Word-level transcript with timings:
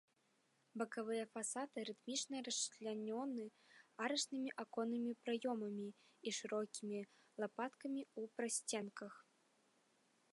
Бакавыя 0.81 1.25
фасады 1.33 1.81
рытмічна 1.89 2.39
расчлянёны 2.47 3.45
арачнымі 4.05 4.53
аконнымі 4.63 5.11
праёмамі 5.27 5.85
і 5.87 6.29
шырокімі 6.39 6.99
лапаткамі 7.45 8.01
ў 8.07 8.35
прасценках. 8.39 9.13